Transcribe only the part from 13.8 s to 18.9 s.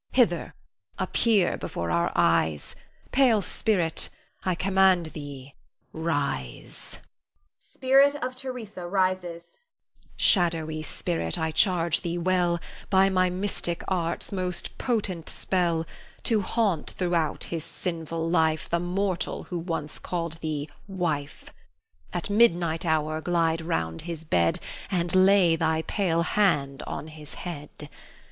art's most potent spell, To haunt throughout his sinful life, The